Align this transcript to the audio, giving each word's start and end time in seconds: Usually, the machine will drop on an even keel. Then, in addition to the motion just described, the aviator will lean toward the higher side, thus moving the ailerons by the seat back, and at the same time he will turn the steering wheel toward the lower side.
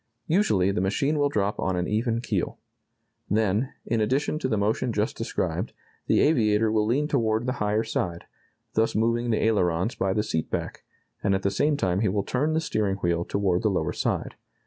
Usually, 0.25 0.71
the 0.71 0.81
machine 0.81 1.19
will 1.19 1.29
drop 1.29 1.59
on 1.59 1.75
an 1.75 1.87
even 1.87 2.21
keel. 2.21 2.57
Then, 3.29 3.71
in 3.85 4.01
addition 4.01 4.39
to 4.39 4.47
the 4.47 4.57
motion 4.57 4.91
just 4.91 5.15
described, 5.15 5.73
the 6.07 6.21
aviator 6.21 6.71
will 6.71 6.87
lean 6.87 7.07
toward 7.07 7.45
the 7.45 7.51
higher 7.61 7.83
side, 7.83 8.25
thus 8.73 8.95
moving 8.95 9.29
the 9.29 9.43
ailerons 9.43 9.93
by 9.93 10.13
the 10.13 10.23
seat 10.23 10.49
back, 10.49 10.83
and 11.23 11.35
at 11.35 11.43
the 11.43 11.51
same 11.51 11.77
time 11.77 11.99
he 11.99 12.09
will 12.09 12.23
turn 12.23 12.53
the 12.53 12.61
steering 12.61 12.95
wheel 12.95 13.23
toward 13.23 13.61
the 13.61 13.69
lower 13.69 13.93
side. 13.93 14.33